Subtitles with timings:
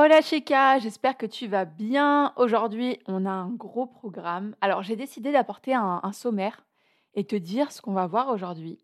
[0.00, 2.32] Hola chica, j'espère que tu vas bien.
[2.36, 4.54] Aujourd'hui, on a un gros programme.
[4.60, 6.64] Alors, j'ai décidé d'apporter un, un, sommaire
[7.14, 8.78] et te dire ce qu'on va voir aujourd'hui.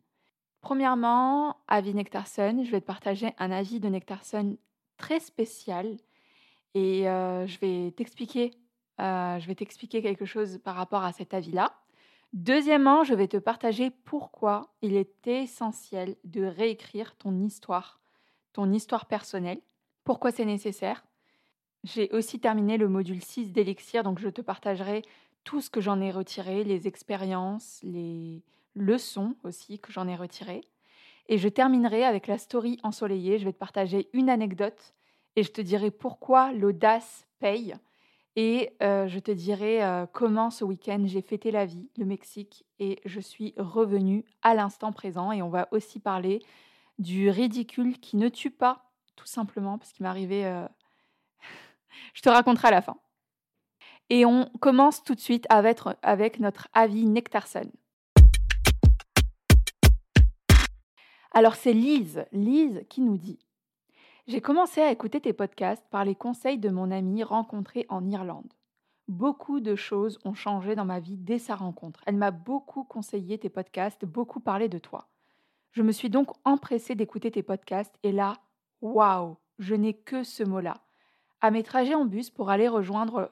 [0.61, 4.57] Premièrement, avis Nectarson, je vais te partager un avis de Nectarson
[4.97, 5.99] très spécial
[6.75, 8.51] et euh, je vais t'expliquer
[9.01, 11.75] euh, je vais t'expliquer quelque chose par rapport à cet avis-là.
[12.33, 18.01] Deuxièmement, je vais te partager pourquoi il est essentiel de réécrire ton histoire,
[18.53, 19.61] ton histoire personnelle,
[20.05, 21.03] pourquoi c'est nécessaire?
[21.85, 25.03] J'ai aussi terminé le module 6 d'Elixir, donc je te partagerai
[25.45, 28.43] tout ce que j'en ai retiré, les expériences, les
[28.75, 30.63] leçons aussi que j'en ai retirées.
[31.29, 33.39] Et je terminerai avec la story ensoleillée.
[33.39, 34.95] Je vais te partager une anecdote
[35.37, 37.75] et je te dirai pourquoi l'audace paye.
[38.37, 42.65] Et euh, je te dirai euh, comment ce week-end j'ai fêté la vie, le Mexique,
[42.81, 45.33] et je suis revenue à l'instant présent.
[45.33, 46.43] Et on va aussi parler
[46.99, 50.47] du ridicule qui ne tue pas, tout simplement, parce qu'il m'est arrivé...
[50.47, 50.67] Euh,
[52.13, 52.97] je te raconterai à la fin.
[54.11, 57.71] Et on commence tout de suite avec, avec notre avis Nectarson.
[61.33, 63.39] Alors c'est Lise, Lise qui nous dit
[64.27, 68.55] j'ai commencé à écouter tes podcasts par les conseils de mon amie rencontrée en Irlande.
[69.07, 72.01] Beaucoup de choses ont changé dans ma vie dès sa rencontre.
[72.07, 75.09] Elle m'a beaucoup conseillé tes podcasts, beaucoup parlé de toi.
[75.73, 78.39] Je me suis donc empressée d'écouter tes podcasts et là,
[78.81, 80.84] waouh, je n'ai que ce mot-là.
[81.45, 83.31] À mes trajets en bus pour aller rejoindre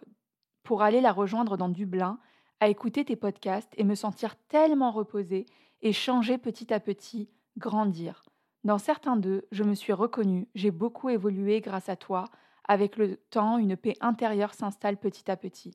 [0.65, 2.19] pour aller la rejoindre dans Dublin,
[2.61, 5.47] à écouter tes podcasts et me sentir tellement reposée
[5.81, 8.23] et changer petit à petit, grandir.
[8.65, 12.27] Dans certains d'eux, je me suis reconnue, j'ai beaucoup évolué grâce à toi.
[12.69, 15.75] Avec le temps, une paix intérieure s'installe petit à petit.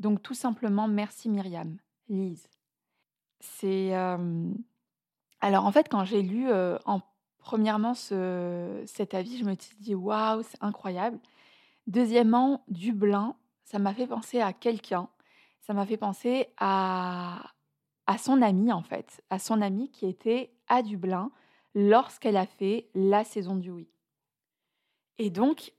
[0.00, 1.76] Donc tout simplement, merci Myriam.
[2.08, 2.48] Lise.
[3.38, 3.96] C'est...
[3.96, 4.50] Euh,
[5.40, 7.00] alors en fait, quand j'ai lu euh, en
[7.38, 11.20] premièrement ce, cet avis, je me suis dit, waouh, c'est incroyable.
[11.86, 15.08] Deuxièmement, Dublin, ça m'a fait penser à quelqu'un.
[15.60, 17.52] Ça m'a fait penser à,
[18.06, 21.30] à son ami, en fait, à son ami qui était à Dublin
[21.74, 23.88] lorsqu'elle a fait la saison du oui.
[25.18, 25.72] Et donc,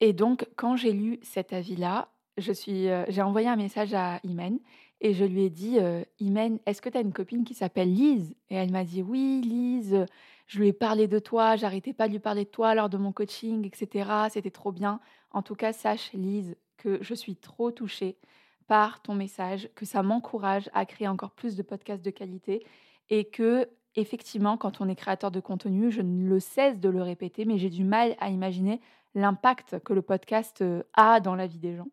[0.00, 2.08] et donc quand j'ai lu cet avis-là,
[2.38, 4.58] euh, j'ai envoyé un message à Imen
[5.00, 7.92] et je lui ai dit euh, Imen, est-ce que tu as une copine qui s'appelle
[7.92, 8.34] Lise?
[8.50, 10.06] Et elle m'a dit Oui, Lise,
[10.52, 12.98] je lui ai parlé de toi, j'arrêtais pas de lui parler de toi lors de
[12.98, 14.10] mon coaching, etc.
[14.28, 15.00] C'était trop bien.
[15.30, 18.18] En tout cas, sache, Lise, que je suis trop touchée
[18.66, 22.66] par ton message, que ça m'encourage à créer encore plus de podcasts de qualité
[23.08, 27.00] et que effectivement, quand on est créateur de contenu, je ne le cesse de le
[27.00, 28.82] répéter, mais j'ai du mal à imaginer
[29.14, 31.88] l'impact que le podcast euh, a dans la vie des gens.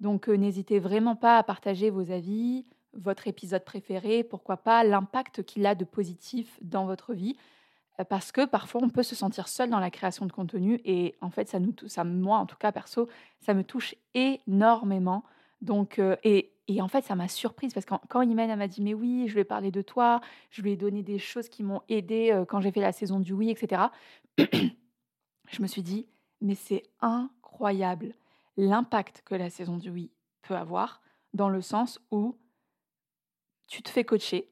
[0.00, 5.44] Donc euh, n'hésitez vraiment pas à partager vos avis, votre épisode préféré, pourquoi pas l'impact
[5.44, 7.38] qu'il a de positif dans votre vie,
[8.04, 11.30] parce que parfois on peut se sentir seul dans la création de contenu et en
[11.30, 13.08] fait ça nous, ça moi en tout cas perso,
[13.40, 15.24] ça me touche énormément.
[15.62, 18.82] Donc et et en fait, ça m'a surprise parce que quand, quand Imen m'a dit
[18.82, 20.20] Mais oui, je lui ai parlé de toi,
[20.50, 23.20] je lui ai donné des choses qui m'ont aidé euh, quand j'ai fait la saison
[23.20, 23.82] du oui, etc.
[24.38, 26.08] je me suis dit
[26.40, 28.14] Mais c'est incroyable
[28.56, 30.10] l'impact que la saison du oui
[30.42, 31.02] peut avoir
[31.34, 32.36] dans le sens où
[33.68, 34.50] tu te fais coacher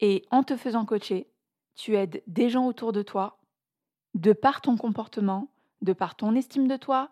[0.00, 1.28] et en te faisant coacher,
[1.74, 3.38] tu aides des gens autour de toi
[4.14, 5.48] de par ton comportement,
[5.82, 7.10] de par ton estime de toi,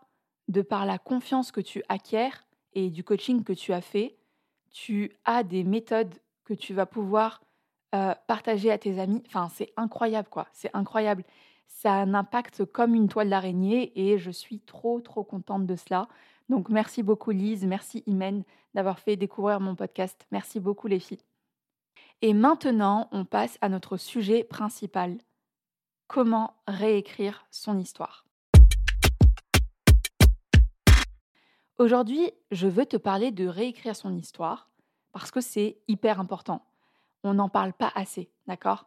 [0.48, 2.30] de par la confiance que tu acquiers
[2.74, 4.16] et du coaching que tu as fait,
[4.70, 6.14] tu as des méthodes
[6.44, 7.42] que tu vas pouvoir
[7.94, 9.22] euh, partager à tes amis.
[9.26, 10.46] Enfin, c'est incroyable, quoi.
[10.52, 11.24] C'est incroyable.
[11.66, 15.76] Ça a un impact comme une toile d'araignée et je suis trop, trop contente de
[15.76, 16.08] cela.
[16.48, 17.66] Donc, merci beaucoup, Lise.
[17.66, 18.44] Merci, Imen,
[18.74, 20.26] d'avoir fait découvrir mon podcast.
[20.30, 21.22] Merci beaucoup, les filles.
[22.24, 25.19] Et maintenant, on passe à notre sujet principal.
[26.07, 28.24] Comment réécrire son histoire?
[31.78, 34.71] Aujourd'hui, je veux te parler de réécrire son histoire
[35.10, 36.65] parce que c'est hyper important.
[37.24, 38.86] On n'en parle pas assez, d'accord?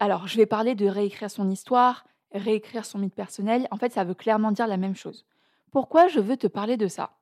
[0.00, 3.68] Alors, je vais parler de réécrire son histoire, réécrire son mythe personnel.
[3.70, 5.24] En fait, ça veut clairement dire la même chose.
[5.70, 7.16] Pourquoi je veux te parler de ça?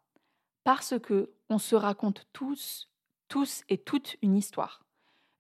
[0.65, 2.89] Parce que on se raconte tous,
[3.29, 4.88] tous et toutes une histoire.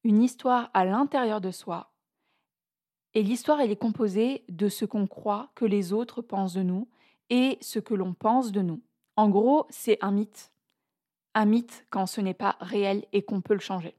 [0.05, 1.91] Une histoire à l'intérieur de soi.
[3.15, 6.89] Et l'histoire, elle est composée de ce qu'on croit que les autres pensent de nous
[7.31, 8.81] et ce que l'on pense de nous.
[9.17, 10.53] En gros, c'est un mythe.
[11.35, 13.97] Un mythe quand ce n'est pas réel et qu'on peut le changer.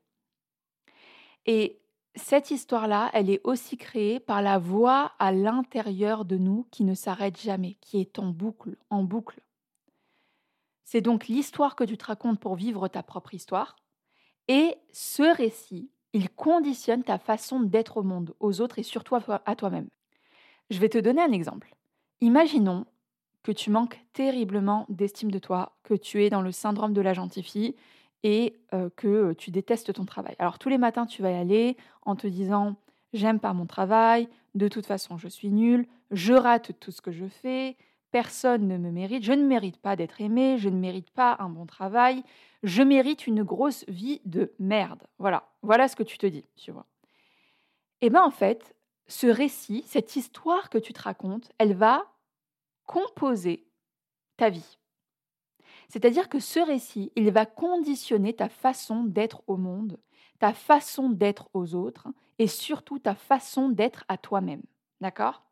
[1.46, 1.80] Et
[2.16, 6.94] cette histoire-là, elle est aussi créée par la voix à l'intérieur de nous qui ne
[6.94, 9.42] s'arrête jamais, qui est en boucle, en boucle.
[10.84, 13.76] C'est donc l'histoire que tu te racontes pour vivre ta propre histoire.
[14.50, 19.56] Et ce récit, il conditionne ta façon d'être au monde, aux autres et surtout à
[19.56, 19.88] toi-même.
[20.70, 21.76] Je vais te donner un exemple.
[22.20, 22.86] Imaginons
[23.44, 27.14] que tu manques terriblement d'estime de toi, que tu es dans le syndrome de la
[27.14, 27.76] gentille
[28.24, 28.60] et
[28.98, 30.36] que tu détestes ton travail.
[30.40, 32.76] Alors tous les matins, tu vas y aller en te disant
[33.14, 37.12] j'aime pas mon travail, de toute façon je suis nulle, je rate tout ce que
[37.12, 37.78] je fais,
[38.12, 41.50] personne ne me mérite, je ne mérite pas d'être aimé, je ne mérite pas un
[41.50, 42.24] bon travail,
[42.64, 45.04] je mérite une grosse vie de merde.
[45.18, 46.86] Voilà, voilà ce que tu te dis, tu vois.
[48.02, 48.76] Et eh bien en fait,
[49.08, 52.06] ce récit, cette histoire que tu te racontes, elle va
[52.86, 53.68] composer
[54.38, 54.78] ta vie.
[55.90, 60.00] C'est-à-dire que ce récit, il va conditionner ta façon d'être au monde,
[60.40, 62.08] ta façon d'être aux autres
[62.38, 64.64] et surtout ta façon d'être à toi-même.
[65.02, 65.49] D'accord?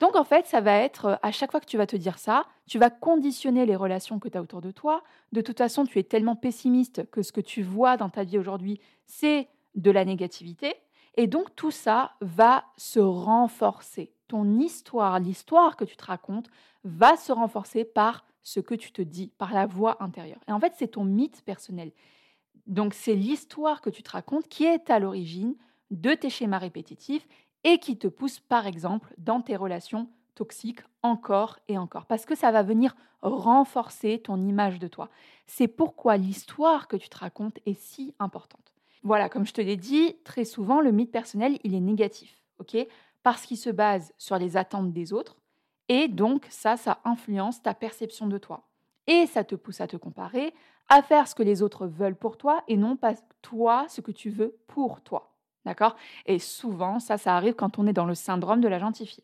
[0.00, 2.44] Donc en fait, ça va être, à chaque fois que tu vas te dire ça,
[2.66, 5.02] tu vas conditionner les relations que tu as autour de toi.
[5.32, 8.38] De toute façon, tu es tellement pessimiste que ce que tu vois dans ta vie
[8.38, 10.74] aujourd'hui, c'est de la négativité.
[11.16, 14.12] Et donc tout ça va se renforcer.
[14.28, 16.48] Ton histoire, l'histoire que tu te racontes,
[16.84, 20.40] va se renforcer par ce que tu te dis, par la voix intérieure.
[20.46, 21.90] Et en fait, c'est ton mythe personnel.
[22.66, 25.56] Donc c'est l'histoire que tu te racontes qui est à l'origine
[25.90, 27.26] de tes schémas répétitifs
[27.66, 32.06] et qui te pousse, par exemple, dans tes relations toxiques encore et encore.
[32.06, 35.10] Parce que ça va venir renforcer ton image de toi.
[35.48, 38.72] C'est pourquoi l'histoire que tu te racontes est si importante.
[39.02, 42.76] Voilà, comme je te l'ai dit, très souvent, le mythe personnel, il est négatif, ok?
[43.24, 45.36] Parce qu'il se base sur les attentes des autres,
[45.88, 48.62] et donc ça, ça influence ta perception de toi.
[49.08, 50.54] Et ça te pousse à te comparer,
[50.88, 54.12] à faire ce que les autres veulent pour toi, et non pas toi, ce que
[54.12, 55.35] tu veux pour toi,
[55.66, 55.96] d'accord?
[56.24, 59.18] Et souvent, ça, ça arrive quand on est dans le syndrome de la gentille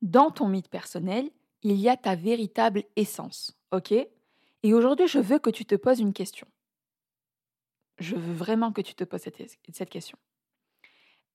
[0.00, 1.30] Dans ton mythe personnel,
[1.62, 3.92] il y a ta véritable essence, ok?
[3.92, 6.46] Et aujourd'hui, je veux que tu te poses une question.
[7.98, 10.16] Je veux vraiment que tu te poses cette, question.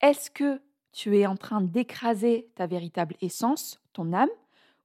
[0.02, 0.62] Est-ce que
[0.92, 4.30] tu es en train d'écraser ta véritable essence, ton âme,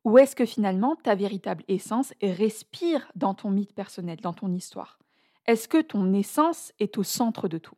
[0.05, 4.99] ou est-ce que finalement ta véritable essence respire dans ton mythe personnel, dans ton histoire?
[5.47, 7.77] Est-ce que ton essence est au centre de tout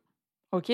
[0.51, 0.71] Ok?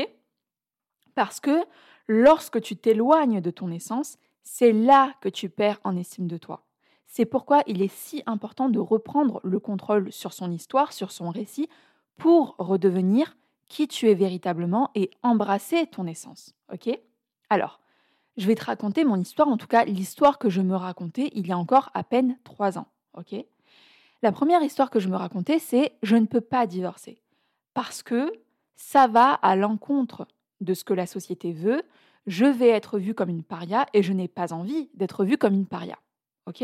[1.19, 1.65] Parce que
[2.07, 6.63] lorsque tu t'éloignes de ton essence, c'est là que tu perds en estime de toi.
[7.07, 11.29] C'est pourquoi il est si important de reprendre le contrôle sur son histoire, sur son
[11.29, 11.67] récit,
[12.15, 13.35] pour redevenir
[13.67, 16.55] qui tu es véritablement et embrasser ton essence.
[16.71, 16.89] Ok?
[17.49, 17.81] Alors,
[18.37, 21.47] je vais te raconter mon histoire, en tout cas l'histoire que je me racontais il
[21.47, 22.87] y a encore à peine trois ans.
[23.17, 23.35] Ok?
[24.21, 27.21] La première histoire que je me racontais, c'est je ne peux pas divorcer
[27.73, 28.31] parce que
[28.77, 30.25] ça va à l'encontre
[30.61, 31.83] de ce que la société veut.
[32.27, 35.53] Je vais être vue comme une paria et je n'ai pas envie d'être vue comme
[35.53, 35.97] une paria.
[36.45, 36.63] Ok?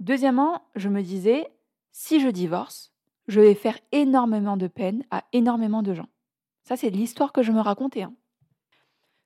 [0.00, 1.50] Deuxièmement, je me disais
[1.92, 2.92] si je divorce,
[3.28, 6.08] je vais faire énormément de peine à énormément de gens.
[6.62, 8.02] Ça, c'est l'histoire que je me racontais.
[8.02, 8.14] Hein.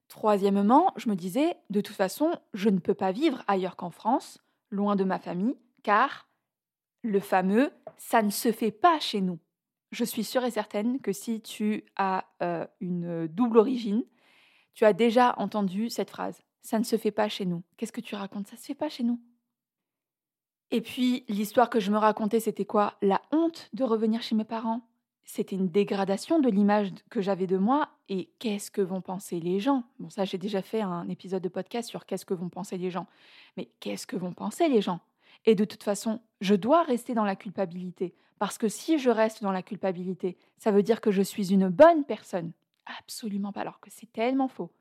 [0.09, 4.39] Troisièmement, je me disais, de toute façon, je ne peux pas vivre ailleurs qu'en France,
[4.71, 6.29] loin de ma famille, car
[7.03, 9.39] le fameux ça ne se fait pas chez nous.
[9.91, 14.05] Je suis sûre et certaine que si tu as euh, une double origine,
[14.75, 16.43] tu as déjà entendu cette phrase.
[16.63, 17.63] Ça ne se fait pas chez nous.
[17.77, 18.47] Qu'est-ce que tu racontes?
[18.47, 19.21] Ça ne se fait pas chez nous.
[20.71, 22.95] Et puis, l'histoire que je me racontais, c'était quoi?
[23.03, 24.83] La honte de revenir chez mes parents.
[25.25, 27.89] C'était une dégradation de l'image que j'avais de moi.
[28.09, 29.85] Et qu'est-ce que vont penser les gens?
[29.99, 32.91] Bon, ça, j'ai déjà fait un épisode de podcast sur qu'est-ce que vont penser les
[32.91, 33.07] gens.
[33.57, 35.01] Mais qu'est-ce que vont penser les gens?
[35.47, 38.15] Et de toute façon, je dois rester dans la culpabilité.
[38.41, 41.69] Parce que si je reste dans la culpabilité, ça veut dire que je suis une
[41.69, 42.51] bonne personne.
[42.99, 44.73] Absolument pas, alors que c'est tellement faux.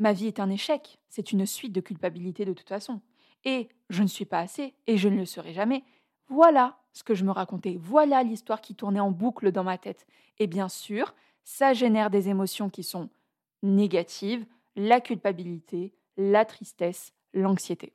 [0.00, 0.98] Ma vie est un échec.
[1.08, 3.00] C'est une suite de culpabilité de toute façon
[3.44, 5.84] et je ne suis pas assez et je ne le serai jamais.
[6.28, 10.08] Voilà ce que je me racontais, voilà l'histoire qui tournait en boucle dans ma tête.
[10.40, 13.10] Et bien sûr, ça génère des émotions qui sont
[13.62, 14.44] négatives,
[14.74, 17.92] la culpabilité, la tristesse, l'anxiété.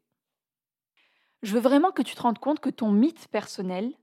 [1.41, 3.93] Je veux vraiment que tu te rendes compte que ton mythe personnel,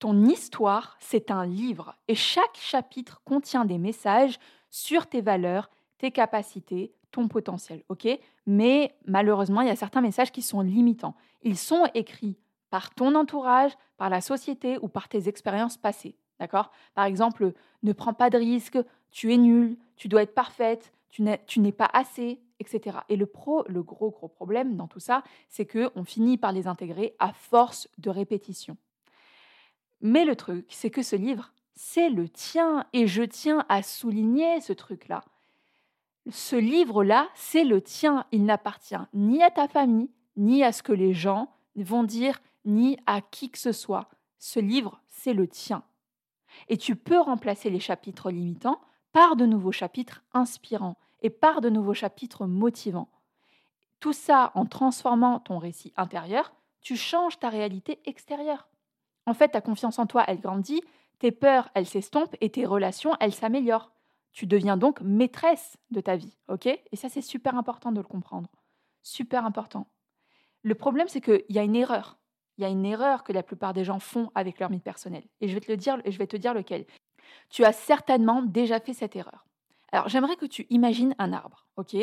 [0.00, 4.40] ton histoire, c'est un livre et chaque chapitre contient des messages
[4.70, 8.08] sur tes valeurs, tes capacités, ton potentiel, ok?
[8.46, 11.14] Mais malheureusement, il y a certains messages qui sont limitants.
[11.42, 12.38] Ils sont écrits
[12.70, 16.70] par ton entourage, par la société ou par tes expériences passées, d'accord?
[16.94, 17.52] Par exemple,
[17.82, 18.78] ne prends pas de risques,
[19.10, 22.98] tu es nul, tu dois être parfaite, tu n'es pas assez, etc.
[23.10, 26.66] Et le, pro, le gros, gros problème dans tout ça, c'est qu'on finit par les
[26.66, 28.78] intégrer à force de répétition.
[30.00, 34.60] Mais le truc, c'est que ce livre, c'est le tien, et je tiens à souligner
[34.60, 35.22] ce truc-là.
[36.30, 40.92] Ce livre-là, c'est le tien, il n'appartient ni à ta famille, ni à ce que
[40.92, 44.10] les gens vont dire, ni à qui que ce soit.
[44.38, 45.82] Ce livre, c'est le tien.
[46.68, 48.80] Et tu peux remplacer les chapitres limitants
[49.12, 53.08] par de nouveaux chapitres inspirants et par de nouveaux chapitres motivants.
[53.98, 58.69] Tout ça en transformant ton récit intérieur, tu changes ta réalité extérieure.
[59.30, 60.82] En fait, ta confiance en toi, elle grandit,
[61.20, 63.92] tes peurs, elles s'estompent et tes relations, elles s'améliorent.
[64.32, 66.66] Tu deviens donc maîtresse de ta vie, ok?
[66.66, 68.50] Et ça, c'est super important de le comprendre.
[69.04, 69.86] Super important.
[70.62, 72.18] Le problème, c'est qu'il y a une erreur.
[72.58, 75.22] Il y a une erreur que la plupart des gens font avec leur mythe personnel.
[75.40, 76.84] Et je vais te le dire, je vais te dire lequel.
[77.50, 79.46] Tu as certainement déjà fait cette erreur.
[79.92, 81.94] Alors, j'aimerais que tu imagines un arbre, ok?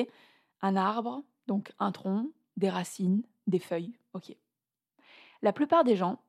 [0.61, 4.33] Un arbre, donc un tronc, des racines, des feuilles, ok?
[5.41, 6.19] La plupart des gens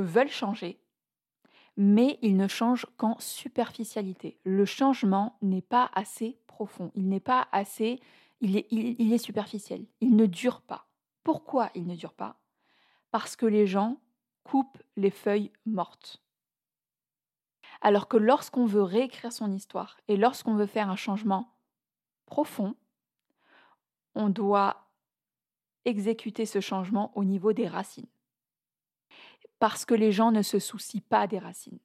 [0.00, 0.80] veulent changer,
[1.76, 4.38] mais ils ne changent qu'en superficialité.
[4.44, 8.00] Le changement n'est pas assez profond, il n'est pas assez,
[8.40, 10.86] il est, est superficiel, il ne dure pas.
[11.22, 12.40] Pourquoi il ne dure pas?
[13.10, 14.00] Parce que les gens
[14.44, 16.22] coupent les feuilles mortes.
[17.80, 21.54] Alors que lorsqu'on veut réécrire son histoire et lorsqu'on veut faire un changement
[22.26, 22.74] profond,
[24.14, 24.86] on doit
[25.84, 28.08] exécuter ce changement au niveau des racines.
[29.60, 31.78] Parce que les gens ne se soucient pas des racines.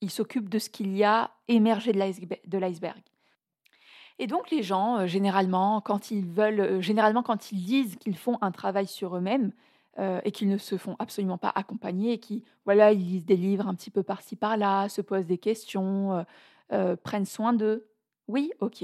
[0.00, 3.02] Ils s'occupent de ce qu'il y a émergé de l'iceberg.
[4.18, 8.16] Et donc les gens, euh, généralement, quand ils veulent, euh, généralement quand ils disent qu'ils
[8.16, 9.52] font un travail sur eux-mêmes,
[9.98, 13.36] euh, et qu'ils ne se font absolument pas accompagner et qui, voilà, ils lisent des
[13.36, 16.24] livres un petit peu par-ci par-là, se posent des questions,
[17.04, 17.86] prennent soin d'eux.
[18.26, 18.82] Oui, ok.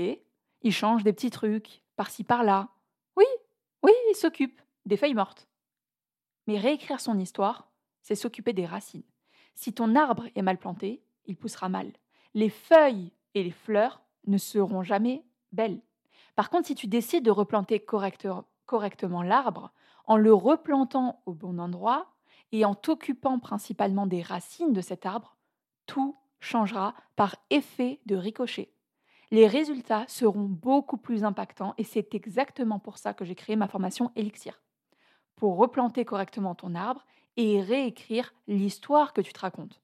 [0.63, 2.69] Ils changent des petits trucs par-ci par-là.
[3.17, 3.25] Oui,
[3.83, 5.49] oui, ils s'occupent des feuilles mortes.
[6.47, 7.70] Mais réécrire son histoire,
[8.03, 9.03] c'est s'occuper des racines.
[9.55, 11.93] Si ton arbre est mal planté, il poussera mal.
[12.35, 15.81] Les feuilles et les fleurs ne seront jamais belles.
[16.35, 17.85] Par contre, si tu décides de replanter
[18.67, 19.73] correctement l'arbre,
[20.07, 22.13] en le replantant au bon endroit
[22.53, 25.37] et en t'occupant principalement des racines de cet arbre,
[25.87, 28.73] tout changera par effet de ricochet.
[29.31, 33.69] Les résultats seront beaucoup plus impactants et c'est exactement pour ça que j'ai créé ma
[33.69, 34.61] formation Elixir.
[35.37, 37.07] Pour replanter correctement ton arbre
[37.41, 39.81] et réécrire l'histoire que tu te racontes.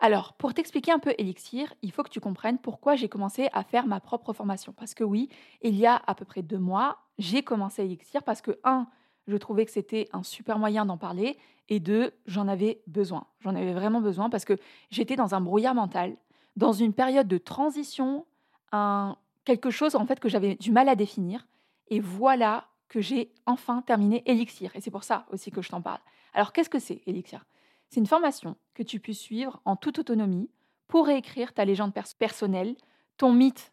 [0.00, 3.62] Alors, pour t'expliquer un peu Elixir, il faut que tu comprennes pourquoi j'ai commencé à
[3.62, 4.72] faire ma propre formation.
[4.72, 5.28] Parce que oui,
[5.62, 8.88] il y a à peu près deux mois, j'ai commencé Elixir parce que, un,
[9.26, 11.38] je trouvais que c'était un super moyen d'en parler.
[11.68, 13.26] Et deux, j'en avais besoin.
[13.40, 14.58] J'en avais vraiment besoin parce que
[14.90, 16.16] j'étais dans un brouillard mental,
[16.56, 18.26] dans une période de transition,
[18.72, 21.46] un, quelque chose en fait que j'avais du mal à définir.
[21.88, 24.74] Et voilà que j'ai enfin terminé Elixir.
[24.74, 26.00] Et c'est pour ça aussi que je t'en parle.
[26.34, 27.44] Alors qu'est-ce que c'est Elixir?
[27.88, 30.50] C'est une formation que tu puisses suivre en toute autonomie
[30.88, 32.76] pour réécrire ta légende personnelle,
[33.16, 33.72] ton mythe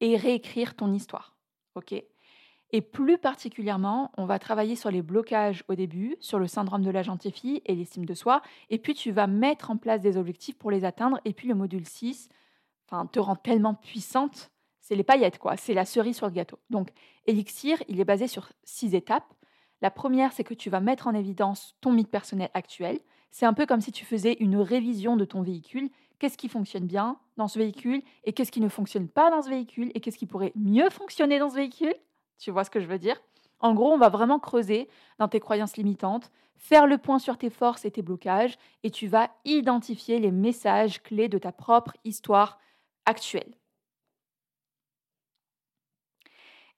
[0.00, 1.36] et réécrire ton histoire.
[1.74, 1.94] OK?
[2.72, 6.90] Et plus particulièrement, on va travailler sur les blocages au début, sur le syndrome de
[6.90, 8.42] la gentille et l'estime de soi.
[8.68, 11.20] Et puis, tu vas mettre en place des objectifs pour les atteindre.
[11.24, 12.28] Et puis, le module 6
[12.86, 14.50] enfin, te rend tellement puissante.
[14.80, 15.56] C'est les paillettes, quoi.
[15.56, 16.60] C'est la cerise sur le gâteau.
[16.70, 16.90] Donc,
[17.26, 19.34] Elixir, il est basé sur six étapes.
[19.82, 23.00] La première, c'est que tu vas mettre en évidence ton mythe personnel actuel.
[23.30, 25.90] C'est un peu comme si tu faisais une révision de ton véhicule.
[26.18, 29.48] Qu'est-ce qui fonctionne bien dans ce véhicule et qu'est-ce qui ne fonctionne pas dans ce
[29.48, 31.94] véhicule et qu'est-ce qui pourrait mieux fonctionner dans ce véhicule?
[32.38, 33.20] Tu vois ce que je veux dire?
[33.60, 37.50] En gros, on va vraiment creuser dans tes croyances limitantes, faire le point sur tes
[37.50, 42.58] forces et tes blocages, et tu vas identifier les messages clés de ta propre histoire
[43.06, 43.54] actuelle.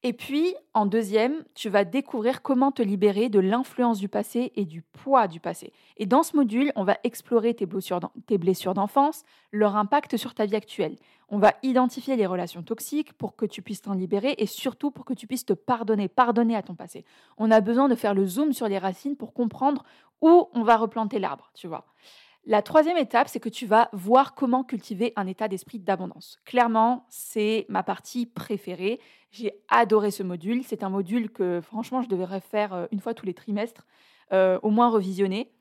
[0.05, 4.65] Et puis, en deuxième, tu vas découvrir comment te libérer de l'influence du passé et
[4.65, 5.73] du poids du passé.
[5.97, 10.57] Et dans ce module, on va explorer tes blessures d'enfance, leur impact sur ta vie
[10.57, 10.97] actuelle.
[11.29, 15.05] On va identifier les relations toxiques pour que tu puisses t'en libérer et surtout pour
[15.05, 17.05] que tu puisses te pardonner, pardonner à ton passé.
[17.39, 19.85] On a besoin de faire le zoom sur les racines pour comprendre
[20.21, 21.87] où on va replanter l'arbre, tu vois.
[22.45, 26.41] La troisième étape, c'est que tu vas voir comment cultiver un état d'esprit d'abondance.
[26.45, 28.99] Clairement, c'est ma partie préférée.
[29.31, 30.65] J'ai adoré ce module.
[30.65, 33.87] C'est un module que franchement, je devrais faire euh, une fois tous les trimestres,
[34.33, 35.53] euh, au moins revisionner.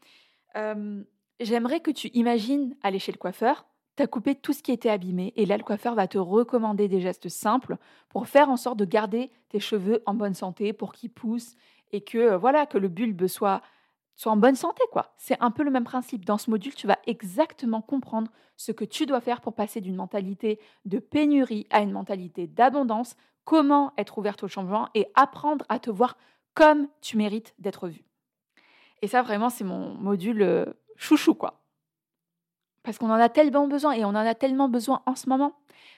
[0.56, 1.04] Euh,
[1.40, 4.90] j'aimerais que tu imagines aller chez le coiffeur, tu as coupé tout ce qui était
[4.90, 7.78] abîmé et là, le coiffeur va te recommander des gestes simples
[8.10, 11.56] pour faire en sorte de garder tes cheveux en bonne santé, pour qu'ils poussent
[11.92, 13.62] et que, voilà, que le bulbe soit
[14.16, 15.14] soit en bonne santé, quoi.
[15.18, 16.26] C'est un peu le même principe.
[16.26, 19.96] Dans ce module, tu vas exactement comprendre ce que tu dois faire pour passer d'une
[19.96, 25.80] mentalité de pénurie à une mentalité d'abondance, comment être ouverte au changement et apprendre à
[25.80, 26.18] te voir
[26.54, 28.06] comme tu mérites d'être vue.
[29.02, 30.66] Et ça, vraiment, c'est mon module euh,
[30.96, 31.62] chouchou, quoi.
[32.84, 35.54] Parce qu'on en a tellement besoin et on en a tellement besoin en ce moment.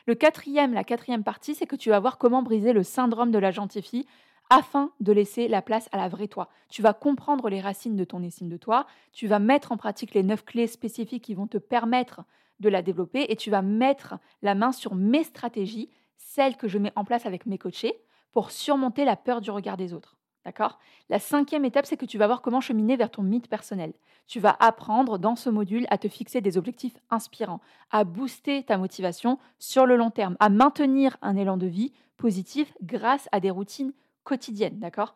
[0.06, 3.40] Le quatrième, la quatrième partie, c'est que tu vas voir comment briser le syndrome de
[3.40, 4.06] la gentille fille
[4.50, 6.50] afin de laisser la place à la vraie toi.
[6.70, 10.14] Tu vas comprendre les racines de ton estime de toi, tu vas mettre en pratique
[10.14, 12.24] les neuf clés spécifiques qui vont te permettre
[12.60, 16.78] de la développer et tu vas mettre la main sur mes stratégies, celles que je
[16.78, 18.00] mets en place avec mes coachés,
[18.32, 20.18] pour surmonter la peur du regard des autres.
[20.46, 20.80] D'accord?
[21.10, 23.94] La cinquième étape, c'est que tu vas voir comment cheminer vers ton mythe personnel.
[24.28, 28.78] Tu vas apprendre dans ce module à te fixer des objectifs inspirants, à booster ta
[28.78, 33.52] motivation sur le long terme, à maintenir un élan de vie positif grâce à des
[33.52, 34.80] routines quotidiennes.
[34.80, 35.16] D'accord?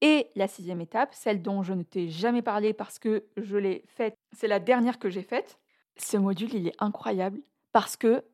[0.00, 3.84] Et la sixième étape, celle dont je ne t'ai jamais parlé parce que je l'ai
[3.86, 5.58] faite, c'est la dernière que j'ai faite.
[5.96, 7.40] Ce module, il est incroyable
[7.72, 8.24] parce que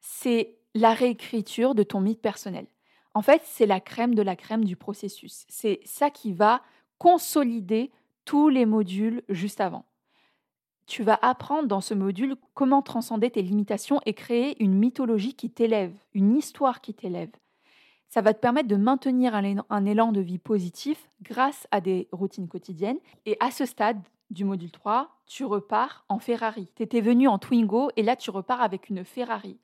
[0.00, 2.66] c'est la réécriture de ton mythe personnel.
[3.14, 5.44] En fait, c'est la crème de la crème du processus.
[5.48, 6.62] C'est ça qui va
[6.98, 7.90] consolider
[8.24, 9.84] tous les modules juste avant.
[10.86, 15.50] Tu vas apprendre dans ce module comment transcender tes limitations et créer une mythologie qui
[15.50, 17.30] t'élève, une histoire qui t'élève.
[18.14, 22.46] Ça va te permettre de maintenir un élan de vie positif grâce à des routines
[22.46, 23.00] quotidiennes.
[23.26, 26.68] Et à ce stade du module 3, tu repars en Ferrari.
[26.76, 29.58] Tu étais venu en Twingo et là tu repars avec une Ferrari.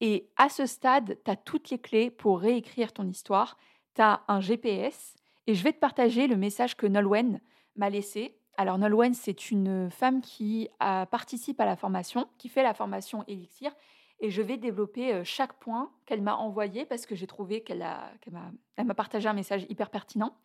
[0.00, 3.58] Et à ce stade, tu as toutes les clés pour réécrire ton histoire.
[3.96, 5.16] Tu as un GPS
[5.48, 7.40] et je vais te partager le message que Nolwenn
[7.74, 8.38] m'a laissé.
[8.56, 13.72] Alors Nolwenn, c'est une femme qui participe à la formation, qui fait la formation Elixir.
[14.20, 17.86] Et je vais développer euh, chaque point qu'elle m'a envoyé parce que j'ai trouvé qu'elle
[18.30, 20.36] m'a partagé un message hyper pertinent.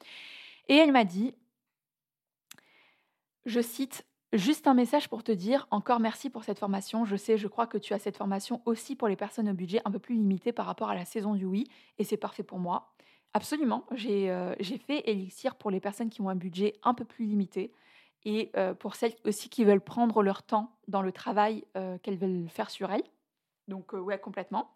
[0.68, 1.34] Et elle m'a dit,
[3.46, 7.06] je cite, Juste un message pour te dire encore merci pour cette formation.
[7.06, 9.80] Je sais, je crois que tu as cette formation aussi pour les personnes au budget
[9.86, 11.68] un peu plus limité par rapport à la saison du oui,
[12.00, 12.96] et c'est parfait pour moi.
[13.36, 14.56] Absolument, j'ai euh,
[14.88, 17.72] fait Elixir pour les personnes qui ont un budget un peu plus limité
[18.26, 21.64] et euh, pour celles aussi qui veulent prendre leur temps dans le travail
[22.02, 23.04] qu'elles veulent faire sur elles.
[23.68, 24.72] Donc ouais, complètement.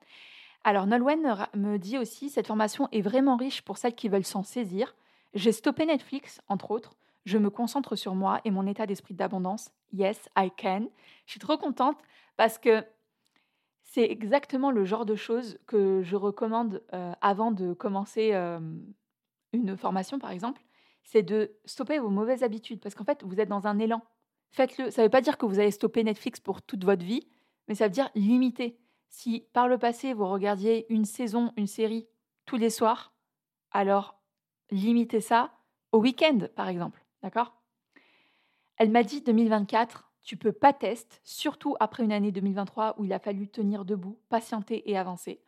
[0.63, 4.43] Alors Nolwenn me dit aussi, cette formation est vraiment riche pour celles qui veulent s'en
[4.43, 4.95] saisir.
[5.33, 6.95] J'ai stoppé Netflix, entre autres,
[7.27, 9.69] je me concentre sur moi et mon état d'esprit d'abondance.
[9.91, 10.87] Yes, I can.
[11.25, 11.97] Je suis trop contente
[12.37, 12.85] parce que
[13.83, 18.59] c'est exactement le genre de choses que je recommande euh, avant de commencer euh,
[19.51, 20.61] une formation, par exemple.
[21.03, 24.01] C'est de stopper vos mauvaises habitudes parce qu'en fait, vous êtes dans un élan.
[24.51, 24.89] Faites-le.
[24.89, 27.27] Ça ne veut pas dire que vous allez stopper Netflix pour toute votre vie,
[27.67, 28.79] mais ça veut dire limiter.
[29.09, 32.07] Si par le passé, vous regardiez une saison, une série
[32.45, 33.13] tous les soirs,
[33.71, 34.19] alors
[34.71, 35.51] limitez ça
[35.91, 37.03] au week-end, par exemple.
[37.21, 37.53] D'accord?
[38.77, 43.13] Elle m'a dit 2024, tu peux pas tester, surtout après une année 2023 où il
[43.13, 45.41] a fallu tenir debout, patienter et avancer.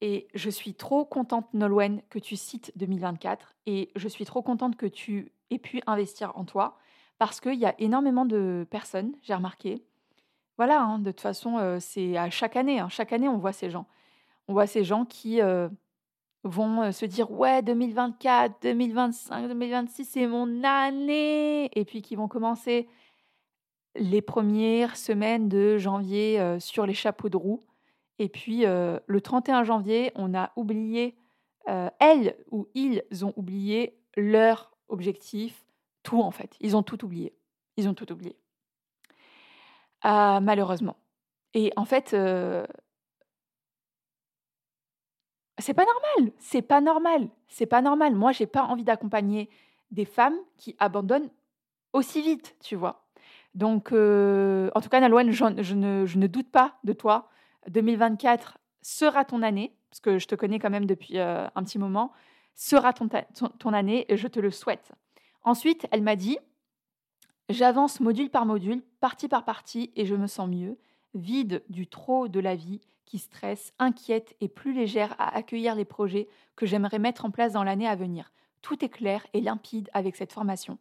[0.00, 3.54] Et je suis trop contente, Nolwenn, que tu cites 2024.
[3.66, 6.76] Et je suis trop contente que tu aies pu investir en toi.
[7.18, 9.82] Parce qu'il y a énormément de personnes, j'ai remarqué.
[10.56, 12.80] Voilà, hein, de toute façon, c'est à chaque année.
[12.80, 13.86] Hein, chaque année, on voit ces gens.
[14.48, 15.40] On voit ces gens qui
[16.46, 22.88] vont se dire ouais 2024, 2025, 2026 c'est mon année et puis qui vont commencer
[23.96, 27.64] les premières semaines de janvier sur les chapeaux de roue
[28.18, 31.16] et puis le 31 janvier on a oublié
[31.98, 35.66] elles ou ils ont oublié leur objectif
[36.02, 37.34] tout en fait ils ont tout oublié
[37.76, 38.36] ils ont tout oublié
[40.02, 40.96] ah, malheureusement
[41.54, 42.14] et en fait
[45.58, 48.14] c'est pas normal, c'est pas normal, c'est pas normal.
[48.14, 49.48] Moi, j'ai pas envie d'accompagner
[49.90, 51.30] des femmes qui abandonnent
[51.92, 53.06] aussi vite, tu vois.
[53.54, 57.30] Donc, euh, en tout cas, Nalouen, je, ne, je, ne, doute pas de toi.
[57.68, 61.78] 2024 sera ton année, parce que je te connais quand même depuis euh, un petit
[61.78, 62.12] moment,
[62.54, 64.92] sera ton, ton, ton année et je te le souhaite.
[65.42, 66.38] Ensuite, elle m'a dit,
[67.48, 70.78] j'avance module par module, partie par partie, et je me sens mieux,
[71.14, 75.84] vide du trop de la vie qui stresse, inquiète et plus légère à accueillir les
[75.84, 78.32] projets que j'aimerais mettre en place dans l'année à venir.
[78.62, 80.78] Tout est clair et limpide avec cette formation.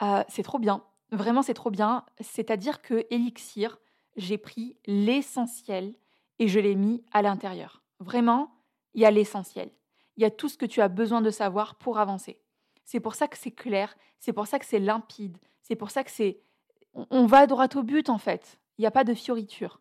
[0.00, 2.04] Euh, c'est trop bien, vraiment c'est trop bien.
[2.20, 3.78] C'est-à-dire que Elixir,
[4.16, 5.94] j'ai pris l'essentiel
[6.38, 7.82] et je l'ai mis à l'intérieur.
[8.00, 8.54] Vraiment,
[8.94, 9.70] il y a l'essentiel.
[10.16, 12.41] Il y a tout ce que tu as besoin de savoir pour avancer.
[12.84, 16.04] C'est pour ça que c'est clair, c'est pour ça que c'est limpide, c'est pour ça
[16.04, 16.40] que c'est...
[16.94, 18.58] On va droit au but en fait.
[18.76, 19.80] Il n'y a pas de fioriture.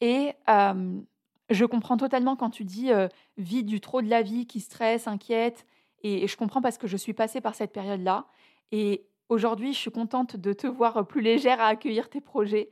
[0.00, 0.34] Et
[1.50, 2.90] je comprends totalement quand tu dis
[3.36, 5.66] vie du trop de la vie qui stresse, inquiète.
[6.02, 8.26] Et, je comprends parce que je suis passée par cette période-là.
[8.72, 12.70] Et aujourd'hui, je suis contente de te voir plus légère à accueillir tes projets.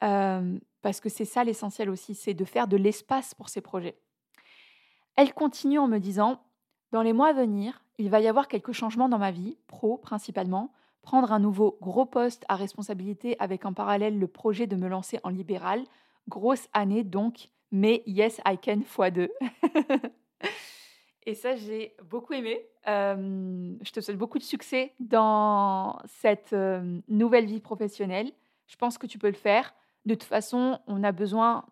[0.00, 3.98] parce que c'est ça l'essentiel aussi, c'est de faire de l'espace pour ces projets.
[5.16, 6.42] Elle continue en me disant
[6.92, 9.98] Dans les mois à venir, il va y avoir quelques changements dans ma vie, pro
[9.98, 14.88] principalement, prendre un nouveau gros poste à responsabilité avec en parallèle le projet de me
[14.88, 15.84] lancer en libéral.
[16.26, 19.28] Grosse année donc, mais yes, I can x2.
[21.26, 22.66] Et ça, j'ai beaucoup aimé.
[22.86, 26.56] je te souhaite beaucoup de succès dans cette
[27.06, 28.32] nouvelle vie professionnelle.
[28.66, 29.74] Je pense que tu peux le faire.
[30.06, 31.66] De toute façon, on a besoin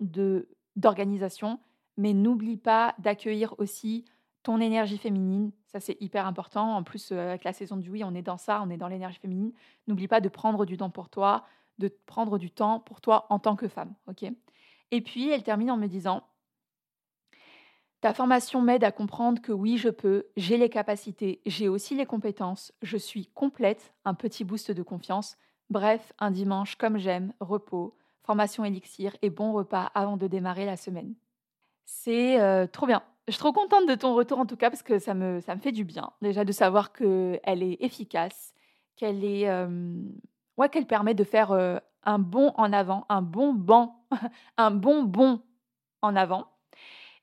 [0.77, 1.59] d'organisation,
[1.97, 4.05] mais n'oublie pas d'accueillir aussi
[4.49, 5.53] ton énergie féminine.
[5.67, 6.75] Ça, c'est hyper important.
[6.75, 9.19] En plus, avec la saison du oui, on est dans ça, on est dans l'énergie
[9.19, 9.53] féminine.
[9.87, 11.45] N'oublie pas de prendre du temps pour toi,
[11.77, 13.95] de prendre du temps pour toi en tant que femme.
[14.07, 14.25] ok?
[14.91, 16.23] Et puis, elle termine en me disant
[18.01, 22.07] ta formation m'aide à comprendre que oui, je peux, j'ai les capacités, j'ai aussi les
[22.07, 25.37] compétences, je suis complète, un petit boost de confiance.
[25.69, 30.79] Bref, un dimanche comme j'aime, repos, formation élixir et bon repas avant de démarrer la
[30.79, 31.15] semaine.
[31.85, 33.03] C'est euh, trop bien.
[33.29, 35.55] Je suis trop contente de ton retour en tout cas parce que ça me, ça
[35.55, 36.11] me fait du bien.
[36.23, 38.55] Déjà de savoir qu'elle est efficace,
[38.97, 39.69] qu'elle est, euh,
[40.57, 44.03] ouais, qu'elle permet de faire euh, un bon en avant, un bon banc,
[44.57, 45.43] un bon bon
[46.03, 46.49] en avant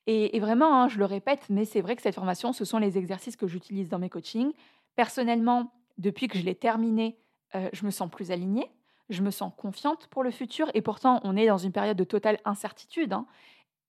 [0.08, 2.98] et, vraiment, hein, je le répète, mais c'est vrai que cette formation, ce sont les
[2.98, 4.52] exercices que j'utilise dans mes coachings.
[4.96, 7.18] Personnellement, depuis que je l'ai terminée,
[7.56, 8.72] euh, je me sens plus alignée,
[9.10, 12.04] je me sens confiante pour le futur, et pourtant, on est dans une période de
[12.04, 13.26] totale incertitude, hein,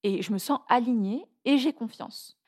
[0.07, 2.39] et je me sens alignée et j'ai confiance.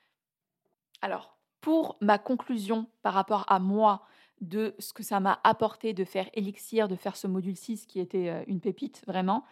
[1.02, 4.04] Alors, pour ma conclusion par rapport à moi,
[4.40, 7.98] de ce que ça m'a apporté de faire Elixir, de faire ce module 6 qui
[7.98, 9.44] était euh, une pépite, vraiment.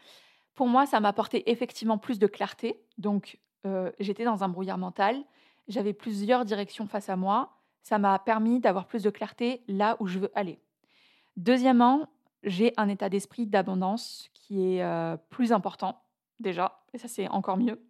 [0.55, 2.81] Pour moi, ça m'a apporté effectivement plus de clarté.
[2.97, 3.41] Donc,
[3.99, 5.25] j'étais dans un brouillard mental,
[5.67, 10.07] j'avais plusieurs directions face à moi, ça m'a permis d'avoir plus de clarté là où
[10.07, 10.61] je veux aller.
[11.37, 12.07] Deuxièmement,
[12.45, 16.01] j'ai un état d'esprit d'abondance qui est plus important
[16.39, 17.81] déjà, et ça c'est encore mieux.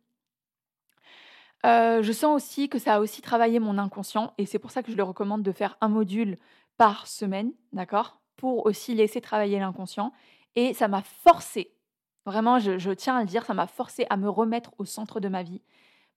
[1.67, 4.91] Je sens aussi que ça a aussi travaillé mon inconscient, et c'est pour ça que
[4.91, 6.39] je le recommande de faire un module
[6.77, 10.13] par semaine, d'accord Pour aussi laisser travailler l'inconscient.
[10.55, 11.77] Et ça m'a forcé
[12.27, 15.29] Vraiment, je, tiens à le dire, ça m'a forcé à me remettre au centre de
[15.29, 15.63] ma vie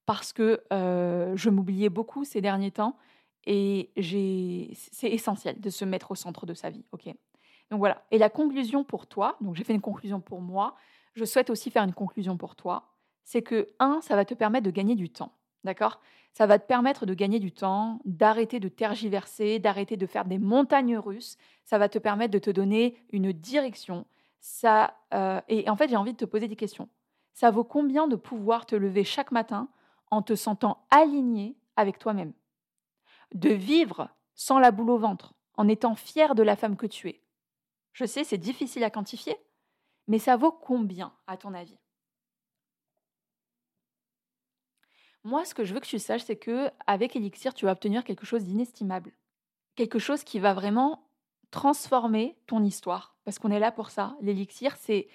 [0.07, 2.97] parce que euh, je m'oubliais beaucoup ces derniers temps
[3.45, 6.83] et c'est essentiel de se mettre au centre de sa vie.
[6.91, 7.13] ok
[7.69, 8.03] donc voilà.
[8.09, 10.75] Et la conclusion pour toi, donc j'ai fait une conclusion pour moi,
[11.13, 14.65] je souhaite aussi faire une conclusion pour toi, c'est que, un, ça va te permettre
[14.65, 15.31] de gagner du temps.
[15.63, 15.99] D'accord?
[16.33, 20.39] Ça va te permettre de gagner du temps, d'arrêter de tergiverser, d'arrêter de faire des
[20.39, 21.37] montagnes russes.
[21.65, 24.05] Ça va te permettre de te donner une direction,
[24.39, 26.89] ça, euh, et en fait, j'ai envie de te poser des questions.
[27.33, 29.69] Ça vaut combien de pouvoir te lever chaque matin
[30.11, 32.33] en te sentant aligné avec toi-même?
[33.33, 37.09] De vivre sans la boule au ventre, en étant fier de la femme que tu
[37.09, 37.21] es?
[37.91, 39.35] Je sais, c'est difficile à quantifier,
[40.07, 41.77] mais ça vaut combien, à ton avis?
[45.23, 48.03] Moi, ce que je veux que tu saches, c'est que avec Elixir, tu vas obtenir
[48.03, 49.11] quelque chose d'inestimable.
[49.75, 51.09] Quelque chose qui va vraiment
[51.51, 54.15] transformer ton histoire, parce qu'on est là pour ça.
[54.21, 55.07] L'élixir, c'est,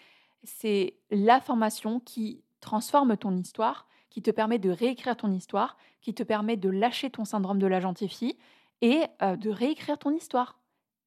[0.43, 6.15] c'est la formation qui transforme ton histoire, qui te permet de réécrire ton histoire, qui
[6.15, 8.39] te permet de lâcher ton syndrome de la gentille fille
[8.81, 10.59] et euh, de réécrire ton histoire.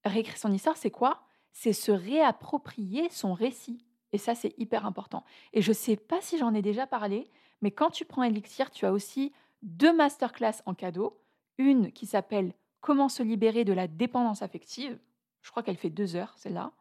[0.05, 1.23] Réécrire son histoire, c'est quoi?
[1.51, 3.85] C'est se réapproprier son récit.
[4.13, 5.23] Et ça, c'est hyper important.
[5.53, 7.29] Et je ne sais pas si j'en ai déjà parlé,
[7.61, 11.19] mais quand tu prends Elixir, tu as aussi deux masterclass en cadeau.
[11.57, 14.97] Une qui s'appelle Comment se libérer de la dépendance affective,
[15.41, 16.71] je crois qu'elle fait deux heures, celle-là.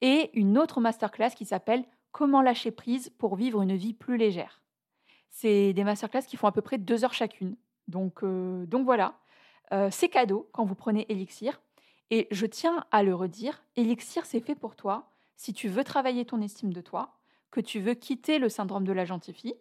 [0.00, 4.62] Et une autre masterclass qui s'appelle Comment lâcher prise pour vivre une vie plus légère.
[5.28, 7.56] C'est des masterclass qui font à peu près deux heures chacune.
[7.88, 9.18] Donc, euh, donc voilà,
[9.72, 11.60] euh, c'est cadeau quand vous prenez Elixir.
[12.10, 16.24] Et je tiens à le redire, Elixir, c'est fait pour toi si tu veux travailler
[16.24, 17.18] ton estime de toi,
[17.50, 19.54] que tu veux quitter le syndrome de la gentille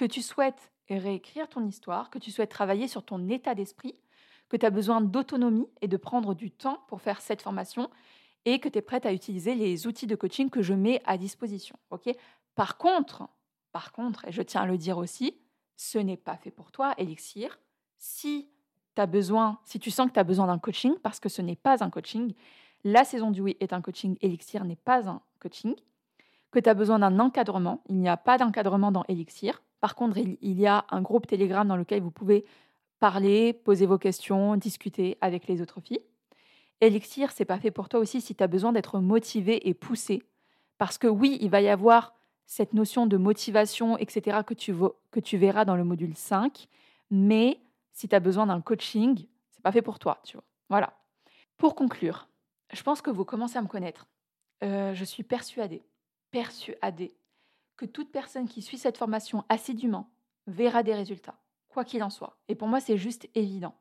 [0.00, 4.00] que tu souhaites réécrire ton histoire, que tu souhaites travailler sur ton état d'esprit,
[4.48, 7.90] que tu as besoin d'autonomie et de prendre du temps pour faire cette formation
[8.46, 11.18] et que tu es prête à utiliser les outils de coaching que je mets à
[11.18, 11.78] disposition.
[11.90, 12.16] ok?
[12.54, 13.28] Par contre,
[13.72, 15.36] par contre, et je tiens à le dire aussi,
[15.76, 17.58] ce n'est pas fait pour toi, Elixir.
[17.98, 18.48] Si
[18.96, 21.56] tu besoin, si tu sens que tu as besoin d'un coaching, parce que ce n'est
[21.56, 22.32] pas un coaching,
[22.84, 25.74] la saison du oui est un coaching, Elixir n'est pas un coaching,
[26.50, 29.60] que tu as besoin d'un encadrement, il n'y a pas d'encadrement dans Elixir.
[29.80, 32.44] Par contre, il y a un groupe Telegram dans lequel vous pouvez
[32.98, 36.02] parler, poser vos questions, discuter avec les autres filles.
[36.80, 40.22] Elixir, c'est pas fait pour toi aussi si tu as besoin d'être motivé et poussé.
[40.78, 42.14] Parce que oui, il va y avoir
[42.46, 46.68] cette notion de motivation, etc., que tu, verras dans le module 5,
[47.10, 47.60] mais
[47.92, 50.22] si tu as besoin d'un coaching, c'est pas fait pour toi.
[50.68, 50.92] Voilà.
[51.58, 52.28] Pour conclure,
[52.72, 54.06] je pense que vous commencez à me connaître.
[54.62, 55.82] Euh, je suis persuadée,
[56.30, 57.14] persuadée
[57.80, 60.10] que toute personne qui suit cette formation assidûment
[60.46, 61.40] verra des résultats
[61.70, 62.36] quoi qu'il en soit.
[62.48, 63.74] Et pour moi, c'est juste évident.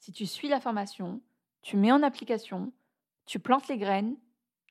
[0.00, 1.20] Si tu suis la formation,
[1.62, 2.72] tu mets en application,
[3.26, 4.16] tu plantes les graines,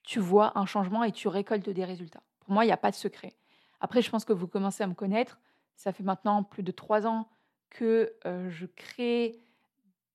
[0.04, 2.24] tu vois un changement et tu récoltes des résultats.
[2.42, 3.34] Pour moi, il n'y a pas de secret.
[3.80, 5.40] Après, je pense que vous commencez à me connaître.
[5.76, 7.30] Ça fait maintenant plus de trois ans
[7.70, 9.40] que euh, je crée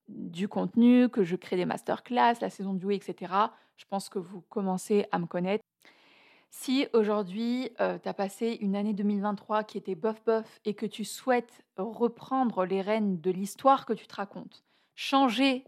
[0.09, 3.33] du contenu, que je crée des masterclass, la saison du oui, etc.
[3.77, 5.65] Je pense que vous commencez à me connaître.
[6.51, 11.05] Si aujourd'hui, euh, tu as passé une année 2023 qui était bof-bof et que tu
[11.05, 15.65] souhaites reprendre les rênes de l'histoire que tu te racontes, changer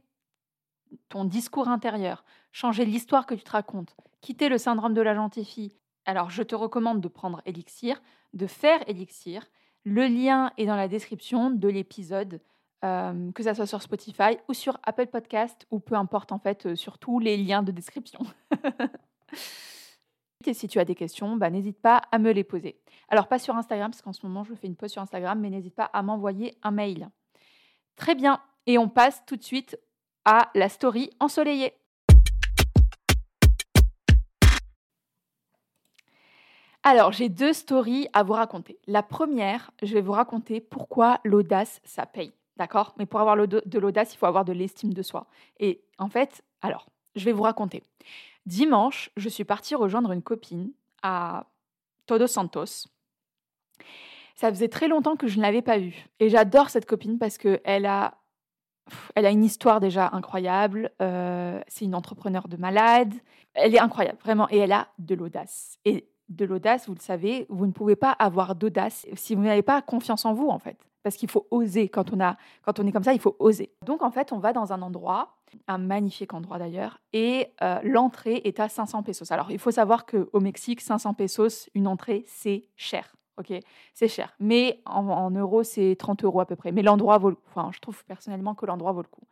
[1.08, 5.44] ton discours intérieur, changer l'histoire que tu te racontes, quitter le syndrome de la gentille
[5.44, 9.46] fille, alors je te recommande de prendre Elixir, de faire Elixir.
[9.84, 12.40] Le lien est dans la description de l'épisode,
[12.84, 16.66] euh, que ça soit sur Spotify ou sur Apple Podcast ou peu importe en fait,
[16.66, 18.20] euh, sur tous les liens de description.
[20.46, 22.81] Et si tu as des questions, bah, n'hésite pas à me les poser.
[23.09, 25.50] Alors pas sur Instagram, parce qu'en ce moment je fais une post sur Instagram, mais
[25.50, 27.11] n'hésite pas à m'envoyer un mail.
[27.96, 29.79] Très bien, et on passe tout de suite
[30.24, 31.74] à la story ensoleillée.
[36.83, 38.79] Alors, j'ai deux stories à vous raconter.
[38.87, 42.33] La première, je vais vous raconter pourquoi l'audace, ça paye.
[42.57, 42.94] D'accord?
[42.98, 45.26] Mais pour avoir de l'audace, il faut avoir de l'estime de soi.
[45.59, 47.83] Et en fait, alors, je vais vous raconter.
[48.50, 50.72] Dimanche, je suis partie rejoindre une copine
[51.04, 51.46] à
[52.06, 52.88] Todos Santos.
[54.34, 56.08] Ça faisait très longtemps que je ne l'avais pas vue.
[56.18, 58.18] Et j'adore cette copine parce qu'elle a,
[59.14, 60.90] elle a une histoire déjà incroyable.
[61.00, 63.14] Euh, c'est une entrepreneur de malade.
[63.54, 64.48] Elle est incroyable, vraiment.
[64.50, 65.78] Et elle a de l'audace.
[65.84, 69.62] Et de l'audace, vous le savez, vous ne pouvez pas avoir d'audace si vous n'avez
[69.62, 70.89] pas confiance en vous, en fait.
[71.02, 71.88] Parce qu'il faut oser.
[71.88, 73.72] Quand on, a, quand on est comme ça, il faut oser.
[73.84, 75.36] Donc, en fait, on va dans un endroit,
[75.66, 79.30] un magnifique endroit d'ailleurs, et euh, l'entrée est à 500 pesos.
[79.32, 83.14] Alors, il faut savoir qu'au Mexique, 500 pesos, une entrée, c'est cher.
[83.38, 83.54] Ok,
[83.94, 84.34] c'est cher.
[84.38, 86.72] Mais en, euros, c'est 30 euros à peu près.
[86.72, 87.48] Mais l'endroit vaut le coup.
[87.48, 89.26] Enfin, je trouve personnellement que l'endroit vaut le coup.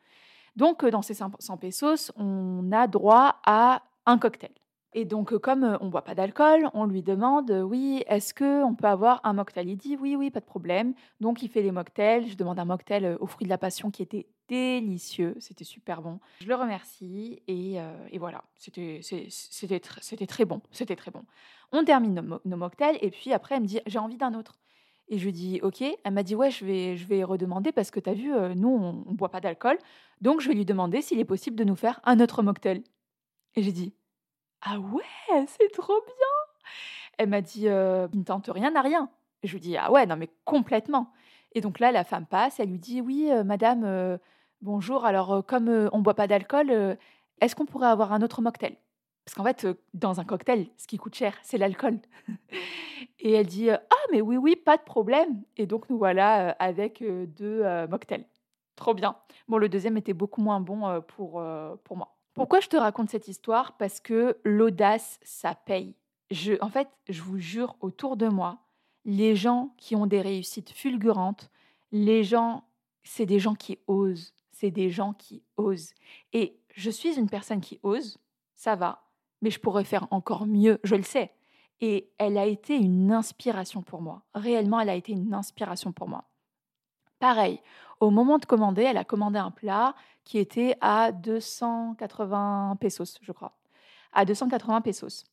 [0.56, 4.52] Donc, euh, dans ces 500 pesos, on a droit à un cocktail.
[4.94, 8.86] Et donc, comme on ne boit pas d'alcool, on lui demande Oui, est-ce qu'on peut
[8.86, 9.68] avoir un mocktail?
[9.68, 10.94] Il dit Oui, oui, pas de problème.
[11.20, 12.28] Donc, il fait les mocktails.
[12.28, 15.36] Je demande un mocktail aux fruits de la passion qui était délicieux.
[15.40, 16.20] C'était super bon.
[16.40, 17.78] Je le remercie et,
[18.18, 19.00] voilà, c'était
[20.26, 20.62] très bon.
[20.70, 21.22] C'était très bon.
[21.70, 24.58] On termine nos, nos, mocktails et puis après, elle me dit J'ai envie d'un autre.
[25.10, 25.82] Et je lui dis OK.
[25.82, 28.70] Elle m'a dit Ouais, je vais, je vais redemander parce que tu as vu, nous,
[28.70, 29.76] on ne boit pas d'alcool.
[30.22, 32.82] Donc, je vais lui demander s'il est possible de nous faire un autre mocktail.
[33.54, 33.92] Et j'ai dit
[34.62, 36.66] ah ouais, c'est trop bien
[37.18, 39.10] Elle m'a dit «Euh, ne tente rien à rien.
[39.44, 41.12] je lui dis ah ouais, non mais complètement.
[41.52, 44.18] Et donc là, la femme passe, elle lui dit oui, madame,
[44.62, 45.04] bonjour.
[45.06, 46.98] Alors comme on ne boit pas d'alcool,
[47.40, 48.76] est-ce qu'on pourrait avoir un autre mocktail?
[49.24, 51.98] Parce qu'en fait, dans un cocktail, ce qui coûte cher, c'est l'alcool.
[53.20, 53.80] et elle dit ah
[54.12, 55.42] mais oui oui, pas de problème.
[55.56, 58.26] Et donc nous voilà avec deux mocktails.
[58.76, 59.16] Trop bien.
[59.48, 61.42] Bon, le deuxième était beaucoup moins bon pour,
[61.84, 62.17] pour moi.
[62.38, 63.76] Pourquoi je te raconte cette histoire?
[63.78, 65.96] Parce que l'audace, ça paye.
[66.60, 68.60] En fait, je vous jure, autour de moi,
[69.04, 71.50] les gens qui ont des réussites fulgurantes,
[71.90, 72.62] les gens,
[73.02, 74.34] c'est des gens qui osent.
[74.52, 75.94] C'est des gens qui osent.
[76.32, 78.18] Et je suis une personne qui ose,
[78.54, 79.02] ça va,
[79.42, 81.32] mais je pourrais faire encore mieux, je le sais.
[81.80, 84.22] Et elle a été une inspiration pour moi.
[84.34, 86.24] Réellement, elle a été une inspiration pour moi.
[87.18, 87.60] Pareil,
[88.00, 93.32] au moment de commander, elle a commandé un plat qui était à 280 pesos, je
[93.32, 93.56] crois.
[94.12, 95.24] À 280 pesos.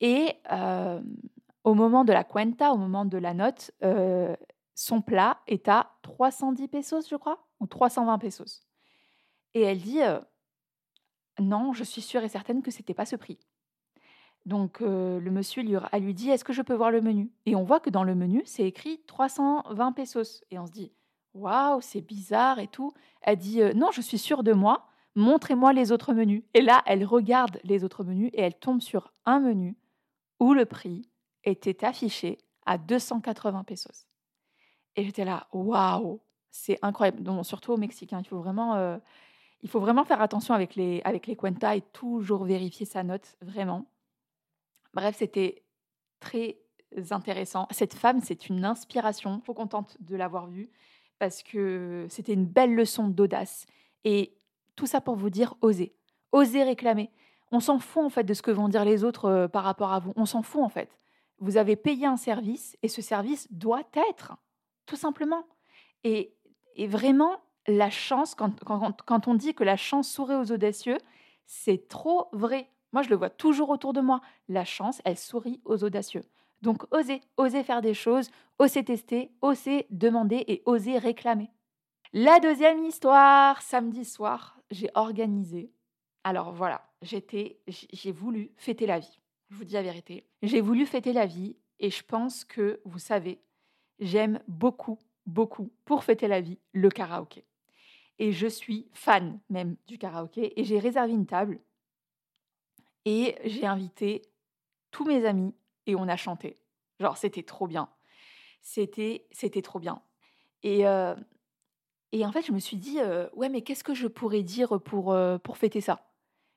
[0.00, 1.00] Et euh,
[1.64, 4.34] au moment de la cuenta, au moment de la note, euh,
[4.74, 8.66] son plat est à 310 pesos, je crois, ou 320 pesos.
[9.54, 10.20] Et elle dit euh,
[11.38, 13.38] Non, je suis sûre et certaine que ce n'était pas ce prix.
[14.44, 17.30] Donc le monsieur lui, elle lui dit Est-ce que je peux voir le menu?
[17.46, 20.42] Et on voit que dans le menu, c'est écrit 320 pesos.
[20.50, 20.90] Et on se dit
[21.34, 22.92] Waouh, c'est bizarre et tout.
[23.22, 26.42] Elle dit Non, je suis sûre de moi, montrez-moi les autres menus.
[26.54, 29.76] Et là, elle regarde les autres menus et elle tombe sur un menu
[30.40, 31.08] où le prix
[31.44, 34.06] était affiché à 280 pesos.
[34.96, 37.22] Et j'étais là Waouh, c'est incroyable.
[37.22, 39.00] Donc, surtout au Mexique, hein, il, faut vraiment,
[39.62, 43.36] il faut vraiment faire attention avec les, avec les cuentas et toujours vérifier sa note,
[43.40, 43.86] vraiment.
[44.92, 45.62] Bref, c'était
[46.20, 46.58] très
[47.10, 47.66] intéressant.
[47.70, 49.40] Cette femme, c'est une inspiration.
[49.40, 50.70] Trop contente de l'avoir vue
[51.22, 53.66] parce que c'était une belle leçon d'audace.
[54.02, 54.36] Et
[54.74, 55.94] tout ça pour vous dire, osez.
[56.32, 57.12] Osez réclamer.
[57.52, 59.92] On s'en fout en fait de ce que vont dire les autres euh, par rapport
[59.92, 60.12] à vous.
[60.16, 60.98] On s'en fout en fait.
[61.38, 64.36] Vous avez payé un service et ce service doit être,
[64.84, 65.46] tout simplement.
[66.02, 66.34] Et,
[66.88, 67.36] vraiment,
[67.68, 70.98] la chance, quand, quand, on dit que la chance sourit aux audacieux,
[71.46, 72.68] c'est trop vrai.
[72.92, 74.22] Moi, je le vois toujours autour de moi.
[74.48, 76.24] La chance, elle sourit aux audacieux.
[76.62, 81.50] Donc osez, osez faire des choses, osez tester, osez demander et osez réclamer.
[82.12, 85.72] La deuxième histoire, samedi soir, j'ai organisé.
[86.24, 89.20] Alors voilà, j'étais, j'ai voulu fêter la vie.
[89.50, 90.24] Je vous dis la vérité.
[90.42, 93.40] J'ai voulu fêter la vie et je pense que, vous savez,
[93.98, 97.44] j'aime beaucoup, beaucoup, pour fêter la vie, le karaoké.
[98.18, 100.58] Et je suis fan même du karaoké.
[100.60, 101.60] Et j'ai réservé une table
[103.04, 104.22] et j'ai invité
[104.92, 105.54] tous mes amis
[105.86, 106.58] et on a chanté.
[107.00, 107.88] Genre, c'était trop bien.
[108.60, 110.02] C'était, c'était trop bien.
[110.62, 111.14] Et, euh,
[112.12, 114.80] et en fait, je me suis dit, euh, ouais, mais qu'est-ce que je pourrais dire
[114.80, 116.08] pour, euh, pour fêter ça?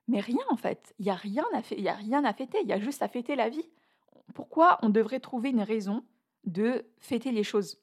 [0.08, 0.94] Mais rien, en fait.
[1.00, 2.60] Il n'y a, rien à y a rien à fêter.
[2.62, 3.68] Il y a juste à fêter la vie.
[4.34, 6.06] Pourquoi on devrait trouver une raison
[6.44, 7.82] de fêter les choses?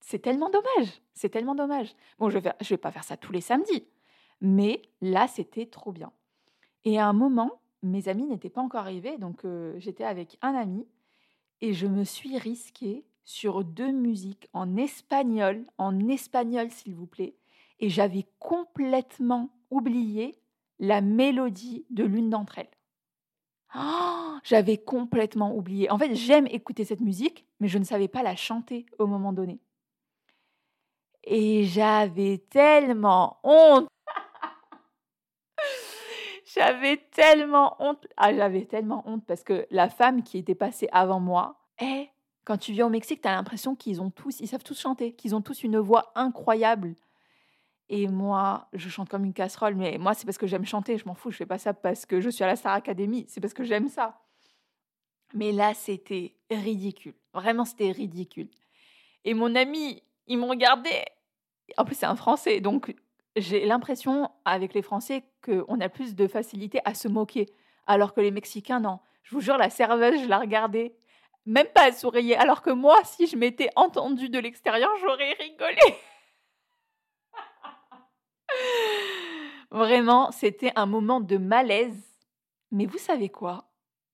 [0.00, 1.02] C'est tellement dommage.
[1.14, 1.94] C'est tellement dommage.
[2.18, 3.86] Bon, je ne vais, je vais pas faire ça tous les samedis.
[4.40, 6.12] Mais là, c'était trop bien.
[6.84, 9.46] Et à un moment, mes amis n'étaient pas encore arrivés, donc
[9.78, 10.86] j'étais avec un ami
[11.60, 17.34] et je me suis risquée sur deux musiques en espagnol, en espagnol s'il vous plaît,
[17.80, 20.38] et j'avais complètement oublié
[20.78, 22.70] la mélodie de l'une d'entre elles.
[23.74, 25.90] Oh, j'avais complètement oublié.
[25.90, 29.32] En fait, j'aime écouter cette musique, mais je ne savais pas la chanter au moment
[29.32, 29.60] donné.
[31.24, 33.88] Et j'avais tellement honte
[36.56, 38.06] j'avais tellement honte.
[38.16, 42.08] Ah, j'avais tellement honte parce que la femme qui était passée avant moi, eh,
[42.44, 45.12] quand tu viens au Mexique, tu as l'impression qu'ils ont tous, ils savent tous chanter,
[45.12, 46.94] qu'ils ont tous une voix incroyable.
[47.88, 51.06] Et moi, je chante comme une casserole, mais moi, c'est parce que j'aime chanter, je
[51.06, 53.40] m'en fous, je fais pas ça parce que je suis à la Star Academy, c'est
[53.40, 54.20] parce que j'aime ça.
[55.34, 57.14] Mais là, c'était ridicule.
[57.34, 58.48] Vraiment, c'était ridicule.
[59.24, 61.04] Et mon ami, il me regardait.
[61.76, 62.94] En plus, c'est un Français, donc
[63.36, 67.46] j'ai l'impression, avec les Français, qu'on a plus de facilité à se moquer,
[67.86, 68.98] alors que les Mexicains, non.
[69.22, 70.96] Je vous jure, la serveuse, je la regardais,
[71.44, 75.96] même pas à sourire, alors que moi, si je m'étais entendue de l'extérieur, j'aurais rigolé.
[79.70, 82.16] Vraiment, c'était un moment de malaise.
[82.70, 83.70] Mais vous savez quoi?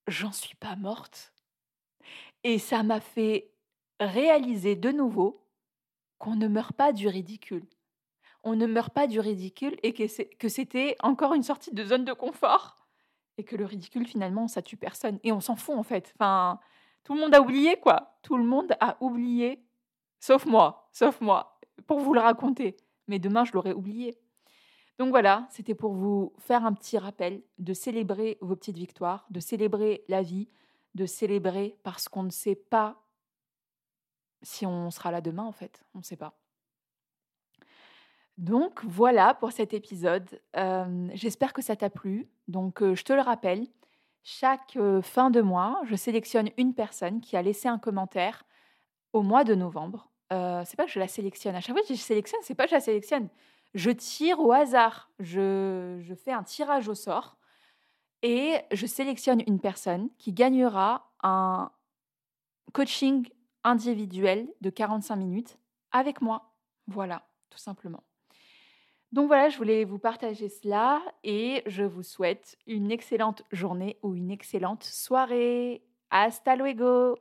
[0.08, 1.32] J'en suis pas morte.
[2.42, 3.52] Et ça m'a fait
[4.00, 5.46] réaliser de nouveau
[6.18, 7.66] qu'on ne meurt pas du ridicule
[8.44, 12.12] on ne meurt pas du ridicule et que c'était encore une sortie de zone de
[12.12, 12.78] confort
[13.38, 16.12] et que le ridicule finalement ça tue personne et on s'en fout en fait.
[16.16, 16.61] Enfin,
[17.05, 18.18] tout le monde a oublié quoi.
[18.22, 19.64] Tout le monde a oublié,
[20.20, 22.76] sauf moi, sauf moi, pour vous le raconter.
[23.09, 24.18] Mais demain je l'aurais oublié.
[24.98, 29.40] Donc voilà, c'était pour vous faire un petit rappel de célébrer vos petites victoires, de
[29.40, 30.48] célébrer la vie,
[30.94, 33.02] de célébrer parce qu'on ne sait pas
[34.42, 36.41] si on sera là demain en fait, on ne sait pas.
[38.38, 40.40] Donc voilà pour cet épisode.
[41.14, 42.29] J'espère que ça t'a plu.
[42.49, 43.66] Donc je te le rappelle,
[44.23, 48.45] chaque fin de mois, je sélectionne une personne qui a laissé un commentaire
[49.12, 50.11] au mois de novembre.
[50.31, 51.55] c'est pas que je la sélectionne.
[51.55, 53.29] À chaque fois que je sélectionne, c'est pas que je la sélectionne.
[53.75, 55.11] Je tire au hasard.
[55.18, 57.37] Je fais un tirage au sort
[58.23, 61.71] et je sélectionne une personne qui gagnera un
[62.73, 63.29] coaching
[63.64, 65.59] individuel de 45 minutes
[65.90, 66.55] avec moi.
[66.87, 68.03] Voilà, tout simplement.
[69.12, 74.14] Donc voilà, je voulais vous partager cela et je vous souhaite une excellente journée ou
[74.14, 75.83] une excellente soirée.
[76.11, 77.16] Hasta luego